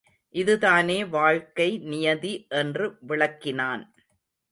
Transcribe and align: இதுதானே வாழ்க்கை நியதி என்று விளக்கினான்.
இதுதானே 0.29 1.05
வாழ்க்கை 1.05 1.77
நியதி 1.77 2.45
என்று 2.49 2.97
விளக்கினான். 3.07 3.83